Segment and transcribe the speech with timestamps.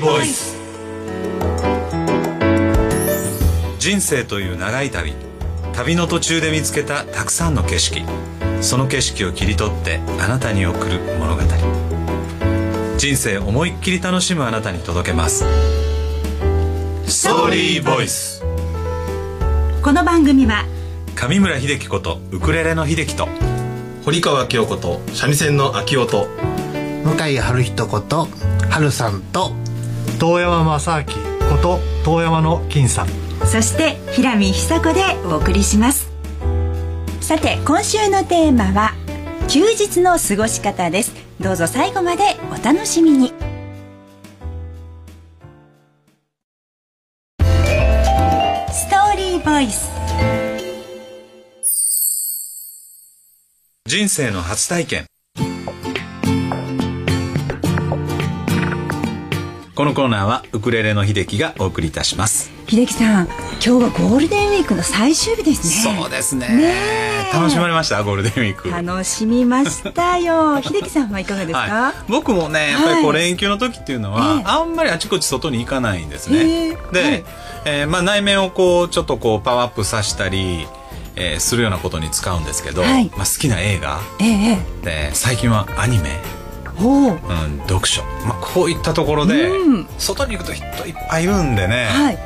[0.00, 0.56] ーボイス
[3.78, 5.14] 人生という長い旅。
[5.74, 8.02] 旅の途中で見つけたたくさんの景色。
[8.60, 11.42] その景色を切り取ってあなたに送る物語。
[12.98, 15.44] 人生思いっきり楽しむあなたに届けます。
[17.06, 18.44] ストーリーボイス
[19.82, 20.64] この番組は
[21.16, 23.28] 上村秀樹ことウクレレの秀樹と
[24.04, 26.28] 堀川京子と三味線の秋音
[27.04, 28.28] 向井春人こと
[28.70, 29.52] 春さんと
[30.18, 31.06] 遠山正明
[31.48, 33.08] こと遠山の金さん。
[33.46, 36.10] そして平見久子でお送りします。
[37.20, 38.92] さて今週のテーマは
[39.48, 41.12] 休日の過ごし方です。
[41.40, 43.32] どうぞ最後までお楽しみに。
[47.38, 49.90] ストーリーボイス。
[53.86, 55.06] 人生の初体験
[59.80, 62.50] このコーナーはウクレレの秀樹がお送りいたします。
[62.68, 65.96] 秀樹さん今日はゴールデンウィークの最終日ですね。
[66.02, 67.24] そうですね。
[67.32, 68.02] 楽しまれました？
[68.02, 68.68] ゴールデンウィーク。
[68.68, 70.60] 楽しみましたよ。
[70.62, 77.24] 秀樹さんはいかがですか、はい、僕もねやっぱりこう連休の時っていうのは、はい、あんまりあちこち外に行かないんですね、で、はい、
[77.64, 80.66] えー、まあ、内面をこうちょっとこうパワーアップさせたり
[81.16, 86.20] えー、するようなことに使うんですけど、はい、まあ、好きな映画、ええ、で最近はアニメ
[86.88, 92.18] うん、読書、まあ、こういったところで、うん、外に行くと人いっぱいいるんでね、はい、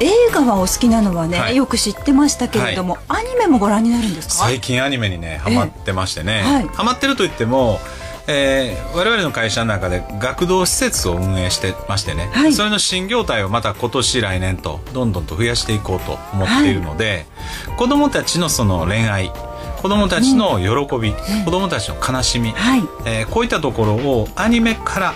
[0.00, 4.34] 映画はお好きなのはね、はい、よく知ってましたけれども、はい、アニメもご覧になるんですか？
[4.34, 7.78] 最近アニメにねハマってましてね、えー、ハマってると言っても
[8.28, 17.26] えー、我々の会社の中で学童施設を運営してましてね、はい、それの新業態をまた今年来年とどんどんと増やしていこうと思っているので、
[17.66, 19.32] はい、子どもたちのその恋愛
[19.82, 25.14] 子供たちの喜び、うん、子供たちの悲しみ、はい、えー、こういったところをアニメから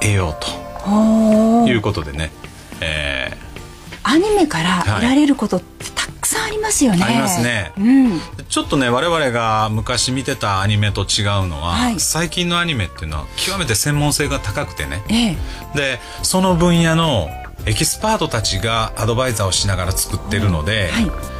[0.00, 2.32] 得ようということでね、
[2.80, 7.04] えー、アニメから得られることってたくさんありますよね。
[7.04, 15.36] ありますね、うん、ちょっとね我々が昔見てたアニメと違うのは、はい、最近のアニメっていうのは極めて専門性が高くてね、ええ、
[15.76, 17.28] でその分野の
[17.64, 21.33] エキスパートたちがアドバイザーをしながら作ってるので、はい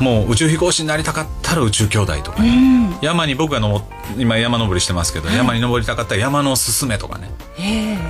[0.00, 2.52] もう宇宙飛行士になりたかったら宇宙兄弟とかね、う
[2.96, 3.86] ん、山に僕がの
[4.16, 7.30] 今山登りしてますけど、はい、山に登りたかったら山のすすめとかね。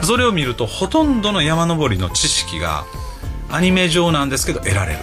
[0.02, 2.84] それを見るとほとんどの山登りの知識が
[3.50, 4.98] アニメ上なんですけど得られる。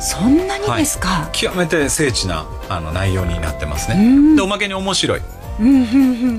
[0.00, 4.36] そんなにですか、はい、極めて精緻なあの内容になってますね。
[4.36, 5.20] でおまけに面白い。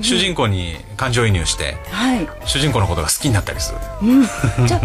[0.02, 4.80] 主人公に感情移入して、はい、主人公のことが好きになったりする、うん、じゃ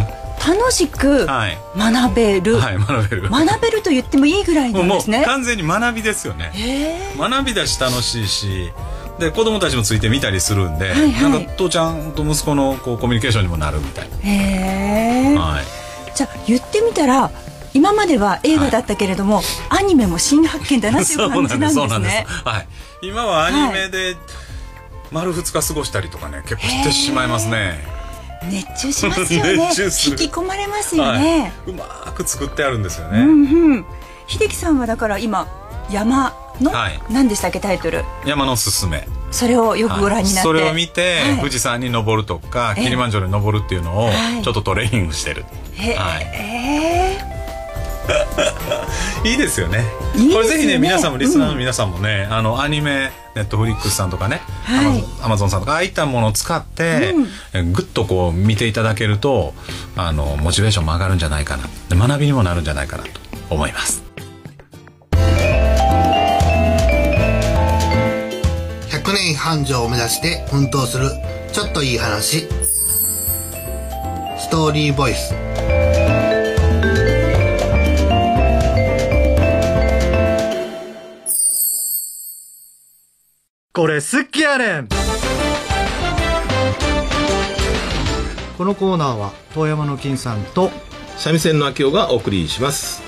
[0.47, 3.29] 楽しく学べる、はい、学べる。
[3.29, 5.23] 学べると言ってもいいぐらいなんですね。
[5.25, 7.13] 完全に学びですよね。
[7.17, 8.71] 学びだし楽しいし
[9.19, 14.17] で子供たちもついてみたりするんで、はいはい、なんか父ちゃんと息子のこうコミュニケーションにもなるみたいな。
[14.17, 17.29] へえ、はい、じゃあ言ってみたら
[17.73, 22.25] 今までは映画だったけれども、はい、アニメも新発見だなという感じなんですね。
[22.27, 22.67] はい。
[23.03, 24.15] 今はアニメで
[25.11, 28.00] 丸2日過ごしたりとかね結構してしまいますね
[28.49, 29.53] 熱中しますよね。
[29.53, 31.85] 引き込まれますよね、はい、うま
[32.15, 33.85] く作ってあるんですよね、うんうん、
[34.27, 35.47] 秀樹さんはだから今
[35.89, 38.03] 山の、はい、何でしたっけタイトル？
[38.25, 39.07] 山のすすめ。
[39.31, 44.09] それをよくご覧になって、はい、それを見て、はい、富士山に登るとかキリマンジョロに登るっていうのを
[44.43, 45.45] ちょっとトレーニングしてる、
[45.97, 47.30] はい、えー
[49.23, 49.79] いいですよね、
[50.15, 57.15] ね、これぜひね皆さんもリスナーの皆さんもね、うん、あのアニメネットフリックスさんとかね、はい、アマゾンさんとかああいったものを使って、
[57.53, 59.53] うん、ぐっとこう見ていただけると
[59.95, 61.63] あのモチベーションも上がるんじゃないかな。
[61.89, 63.09] で学びにもなるんじゃないかなと
[63.49, 64.03] 思います。
[68.89, 71.09] 100年繁盛を目指して奮闘する
[71.51, 72.47] ちょっといい話。
[74.37, 75.33] ストーリーボイス
[83.73, 84.89] これ好きやねん。
[88.57, 90.71] このコーナーは遠山の金さんと
[91.15, 93.01] 三味線の秋夫がお送りします。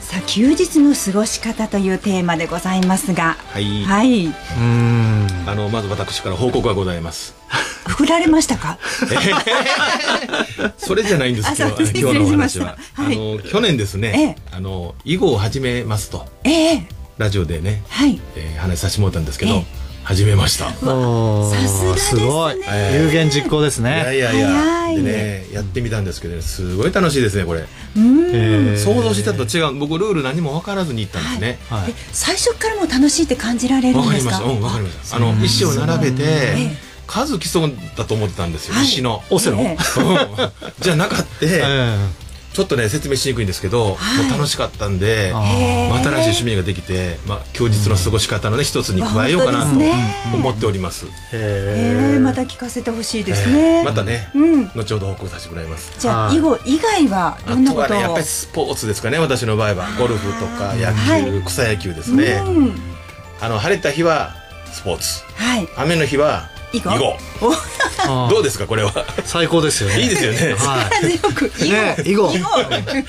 [0.00, 3.36] さあ休日の過ごし方というテーマでございますが。
[3.52, 5.26] はい、はい、うん。
[5.46, 7.34] あのまず私から報告がございます。
[7.86, 8.78] 振られましたか？
[10.78, 18.20] それじゃないんですけど今日のお話は、はい、あの去年ですね、ええ、あの囲碁を始めますと、ええ、ラジオでね、はい。
[18.36, 19.64] えー、話させてもらったんですけど、えー、
[20.04, 20.66] 始めました。
[20.66, 20.84] さす
[21.86, 22.56] がすごい、
[22.92, 23.90] 有言実行ですね。
[23.90, 27.64] いやいやいや、でね、やってみたんですけど、すごい楽しいですね、これ。
[27.96, 28.76] うん。
[28.76, 31.58] 想像してたと違う、僕ルール何も分からずに行ったんですね。
[31.70, 34.34] はい、最初からも楽しいって感じられるんですか？
[34.34, 34.58] わかりました。
[34.58, 35.16] うん、わかりました。
[35.16, 36.86] あの石を並べて。
[37.06, 39.22] 数競うんだと思ってたんですよ、はい、石の。
[39.30, 42.25] オセロ、えー、じゃなかって、えー
[42.56, 49.78] ちょっとね説明しにくいんですけど、はい、楽しかったんで、まあ、新しい趣味ができて、まあ、休日の過ごし方のね一つに加えようかなと
[50.34, 51.04] 思っております。
[51.34, 53.84] へえまた聞かせてほしいですね。
[53.84, 55.92] またね、うん、後ほど報告させてもらいます。
[55.98, 59.18] じゃあ囲碁以外はどんなことを、ね、やっぱりスポーツですかね。
[59.18, 60.94] 私の場合はゴルフとか野
[61.30, 62.42] 球、草野球ですね。
[63.42, 64.34] あの晴れた日は
[64.72, 67.18] スポーツ、はい、雨の日は囲碁
[68.28, 68.92] どうですかこれは？
[69.24, 70.00] 最高ですよね。
[70.00, 70.54] いいですよね。
[70.54, 71.68] はい。
[71.70, 72.32] ね囲碁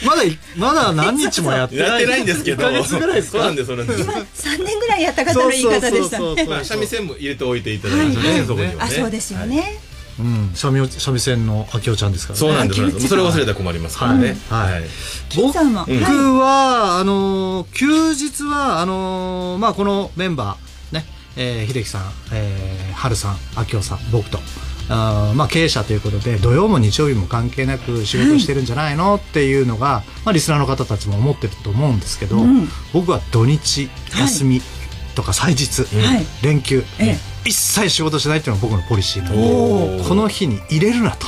[0.06, 0.24] まだ
[0.56, 1.90] まだ何日もやってない。
[1.90, 2.84] やってないんですけど。
[2.84, 3.72] そうなんですそうなんです。
[4.34, 6.64] 三年ぐらいやった方の言い方でしたね。
[6.64, 8.78] 三味線も入れておいていただいてねそこにはね。
[8.80, 9.80] あそうですよね。
[10.20, 13.08] うん、三味三味線の秋夫ちゃんですからそうなんです。
[13.08, 14.36] それ忘れたら困りますからね。
[14.50, 14.84] はい。
[15.36, 20.68] 僕はあの休日はあのまあこのメンバー
[21.40, 22.02] えー、秀樹さん、
[22.34, 24.40] えー、春さん、明夫さん、僕と。
[24.90, 34.62] あまあ、経営者ということで土曜も日曜日も関係なく仕事してるんじゃないの、っていうのが、まあ、リスナーの方たちも思ってると思うんですけど、うん、僕は土日休み
[35.16, 36.84] とか祭日、はい、連休、
[37.48, 41.28] 一切仕事しないっていうのが僕のポリシーなのでこの日に入れるなと。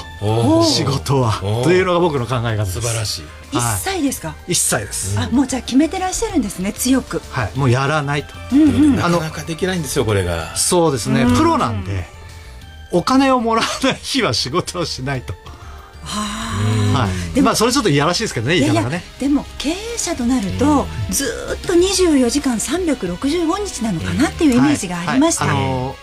[0.63, 1.39] 仕事は。
[1.63, 2.81] というのが僕の考え方です。
[2.81, 3.21] 素晴らしい。
[3.51, 7.19] 一切ですか、一切です、あもうじゃあ決めてらっしゃるんですね強く。
[7.31, 7.57] はい。
[7.57, 10.55] もうやらないと、うんうん、なかなかできないんですよこれが。
[10.55, 12.05] そうですね、プロなんで
[12.91, 15.33] お金をもらわない日は仕事をしないと。
[16.03, 19.03] はい、でまあそれちょっといやらしいですけどね言い方がね。
[19.19, 21.25] でも経営者となるとず
[21.55, 25.55] っと24時間365日なのかなっていうイメージがありました、はい。
[25.55, 25.95] はい、あの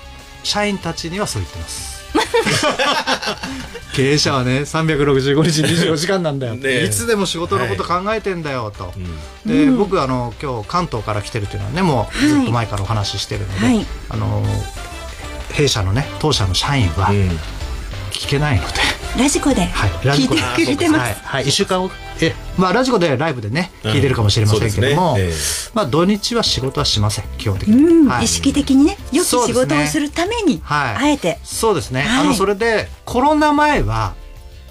[0.46, 1.96] 社員たちにはそう言ってます。
[3.92, 8.90] 経営者はね365日24時間なんだよ、ね、いつでも仕事のこと考えてんだよと、は
[9.44, 14.44] い、で、うん、僕あの今日関東から来てるっていうのはねもうずっと前からお話ししてるので、はい、あの
[15.52, 17.08] 弊社のね当社の社員は
[18.10, 18.74] 聞けないので、
[20.04, 21.90] ラジコで聞いてくれてます、はい、はい、1週間
[22.20, 25.24] えまあラジコでライブでね聞いてるかもしれませんけども、ね。
[25.24, 28.96] えー、まあ土日は仕事はしません基本的に、はい、意識的にね。
[29.12, 31.38] よく仕事をするために、あえて。
[31.44, 34.14] そうですね、あのそれでコロナ前は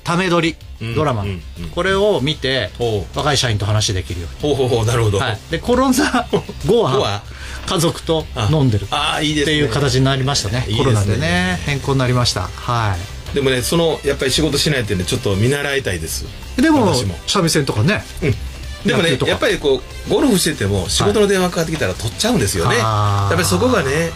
[0.03, 0.55] ため撮り
[0.95, 1.63] ドラマ、うんうん。
[1.63, 2.71] うん、これを見て
[3.15, 4.55] 若い社員と話できるように。
[4.55, 6.27] ほうほうなるほど、はい、でコロナ
[6.65, 7.23] 後は
[7.65, 8.87] 家族と飲んでるっ
[9.19, 10.67] ていう形になりましたね。
[10.77, 12.49] コロナでね変更になりました。
[12.55, 16.25] はいでもねそのやっぱり仕事しないってねちょっと見習いたいです。
[16.59, 16.91] でも
[17.27, 18.87] 三味線とかね、うん。
[18.87, 24.11] でもねやっぱりこうゴルフしてても仕事の電話かかってきたら取っちゃうんですよね、はい、やっぱりそこがね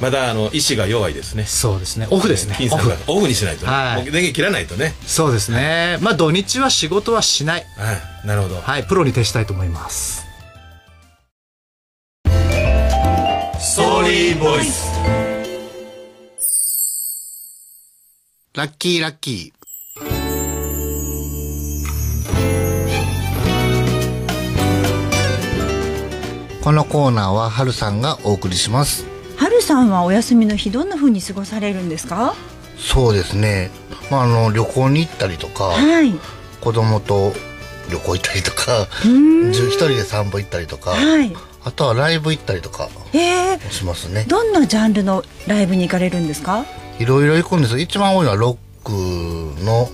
[0.00, 1.44] まだあの意志が弱いですね。
[1.44, 2.06] そうですね。
[2.10, 2.56] オフですね。
[2.70, 2.92] オフ。
[3.06, 4.94] オフにしないと、ね、はい、電源切らないとね。
[5.06, 5.96] そうですね。
[6.02, 7.64] まあ土日は仕事はしない。
[7.78, 7.92] は
[8.24, 8.26] い。
[8.26, 8.60] なるほど。
[8.60, 8.84] はい。
[8.84, 10.26] プロに徹したいと思います。
[13.58, 15.25] ストーリーボイス
[18.56, 20.04] ラッキーラッキー。
[26.64, 29.04] このコーナーははるさんがお送りします。
[29.36, 32.34] はるさんはお休みの日どんな風に過ごされるんですか？
[32.78, 33.70] そうですね。
[34.10, 36.14] まああの旅行に行ったりとか、はい、
[36.62, 37.34] 子供と
[37.90, 41.30] 旅行行ったりとか、一人で散歩行ったりとか、はい、
[41.62, 42.88] あとはライブ行ったりとか
[43.70, 44.24] しますね。
[44.26, 46.64] どんなジャンルのライブに行かれるんですか？
[46.98, 47.78] いろいろ行くんです。
[47.78, 48.92] 一番多いのはロック
[49.64, 49.88] の、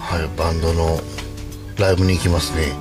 [0.00, 0.98] はい、バンドの
[1.78, 2.72] ライブに行きますね。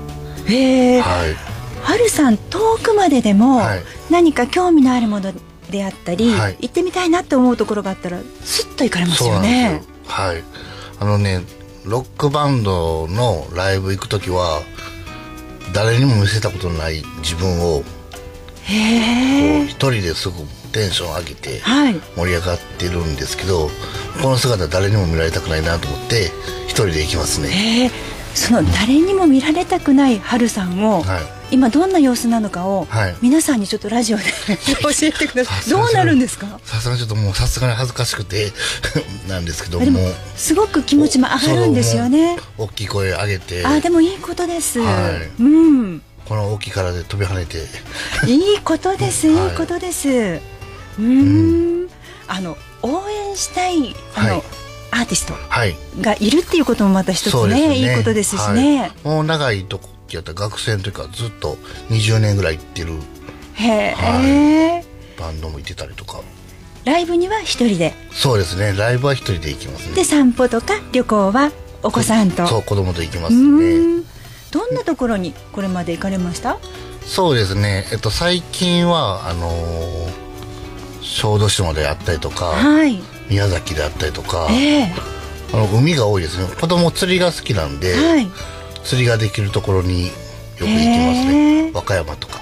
[0.45, 1.33] へえ、はい、
[1.81, 3.61] はるさん遠くまででも、
[4.09, 5.33] 何か興味のあるもの
[5.69, 9.81] であったり、はい、行ってみたいなって思うところがあったらすっと行かれますよね。
[10.05, 10.43] はい。
[10.99, 11.41] あのね
[11.83, 14.61] ロックバンドのライブ行く時は
[15.73, 17.83] 誰にも見せたことない自分を
[18.63, 18.73] へ
[19.19, 19.22] え
[19.73, 21.61] 一人ですごくテンション上げて
[22.15, 26.27] 盛り上がってるんですけど、はい、この姿誰にも見られたくないなと思って
[26.67, 27.91] 一人で行きますね。
[28.35, 31.19] その誰にも見られたくない春さんを、は
[31.51, 34.23] い、今どんな様子なのかを、はい、皆さんにちょっとラジオで
[34.81, 35.69] 教えてください。
[35.69, 36.47] どうなるんですか？
[36.63, 38.51] さすがにちょっともうさすがに恥ずかしくて
[39.27, 39.99] なんですけども
[40.35, 42.37] すごく気持ちも上がるんですよね。
[42.57, 43.65] 大きい声上げて。
[43.65, 47.57] あでもいいことです、はい、うんこの大きい体で飛び跳ねて。
[48.27, 49.33] いいことですい。
[49.33, 50.41] いことです、
[50.99, 51.89] うん。
[52.27, 54.43] あの応援したいあの、はい、
[54.91, 55.33] アーティスト
[56.01, 61.55] がいるっていうこともまた一つねね、いいことですしね、はい、もう長いとこやった学生の時からずっと
[61.89, 62.93] 20年ぐらい行ってる
[63.55, 66.21] へえ、はい、バンドも行ってたりとか。
[66.85, 67.93] ライブには一人で。
[68.11, 68.73] そうですね。
[68.77, 69.95] ライブは一人で行きますね。
[69.95, 71.51] で散歩とか旅行は
[71.81, 72.45] お子さんと。
[72.45, 74.03] そう子供と行きますね
[74.53, 76.59] どんなところにこれまで行かれました？
[77.05, 77.85] そうですね。
[77.91, 80.23] えっと最近はあのー
[81.01, 86.47] 小豆島であったりとか、はい、宮崎であったりとか、えー、あの海が多いですね。
[86.59, 88.27] 子供釣りが好きなんで、はい、
[88.83, 90.11] 釣りができるところによ
[90.59, 92.41] く行きますね、和歌山とか。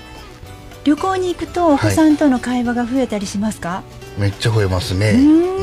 [0.84, 3.84] 旅行に行くとお子さんとの会話が増えたりしますか、は
[4.18, 5.12] い、めっちゃ増えますね。
[5.12, 5.61] うん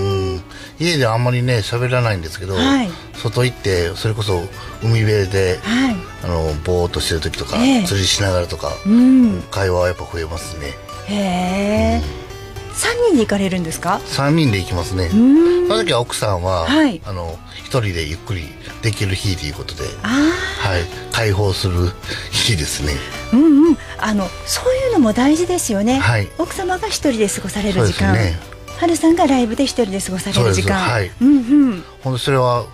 [0.81, 4.43] 家であんまりね喋らないんですけど、はい、外行ってそれこそ
[4.83, 10.75] 海辺で、はい、あのぼーっとしてる時とか、えー、釣りしながらとか、うん、会話はやっぱ増えますね。
[11.09, 15.09] へえ、うん、3人で行かれるんですか？3人で行きますね。
[15.09, 18.45] その時は奥さんは、はい、あの一人でゆっくり
[18.83, 21.91] できる日ということで、はい、解放する
[22.31, 22.93] 日ですね。
[23.33, 25.99] うんうん、あのそういうのも大事ですよね。
[25.99, 28.15] はい、奥様が一人で過ごされる時間。
[28.15, 28.39] ね、
[28.79, 30.79] 春さんがライブで一人で過ごされる時間。
[30.79, 31.11] はい。
[31.21, 31.85] うんうん。
[32.03, 32.67] 本当それは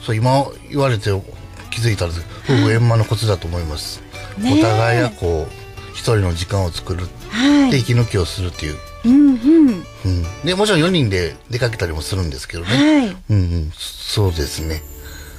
[0.00, 1.10] そう今言われて
[1.70, 2.26] 気づいたんです。
[2.44, 4.02] 夫婦円満のコツだと思います。
[4.38, 8.76] ね、お互いがこう一人の時間を作る、はい、で息抜きをするっていう。
[9.04, 9.84] うんうん。
[10.04, 14.82] うん、でもちろん4人で出かけたりもするんですけどね、はい、うんうん、そうですね。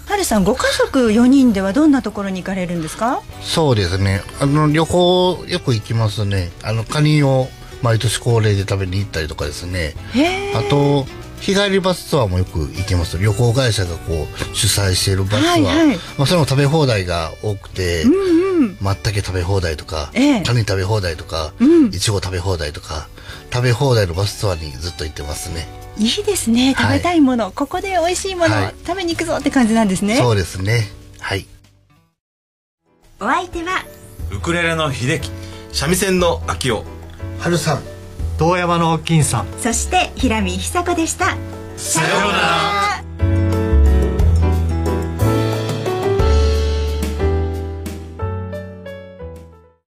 [0.05, 3.21] はるさんご家族4人ではどんなところに行かれるんですか？
[3.41, 4.21] そうですね。
[4.39, 6.51] あの旅行よく行きますね。
[6.61, 7.47] あのカニを
[7.83, 9.93] 毎年恒例で食べに行ったりとかですね。
[10.55, 11.05] あと
[11.41, 13.19] 日帰りバスツアーもよく行きます。
[13.19, 23.09] 旅行会社がこう主催しているバスツアー、はいはい、まあ、それも食べ放題が多くて、うんうん、まったけ食べ放題とか、えー、カニ食べ放題とか、うん、いちご食べ放題とか
[23.51, 25.67] 食べ放題のバスツアーにずっと行ってますね。
[25.97, 26.73] いいですね。
[26.77, 30.15] 食べたいもの、はい、ここで美味しいもの、はい、食べに行くぞって感じなんですね。
[30.15, 30.87] そうですね。
[31.19, 31.45] はい。
[33.19, 33.83] お相手は
[34.31, 35.29] ウクレレの秀樹。
[35.73, 36.85] 三味線の秋夫
[37.43, 37.81] 春さん
[38.37, 39.47] 遠山の金さん。
[39.59, 41.35] そして平見久子でした。
[41.75, 42.82] さようなら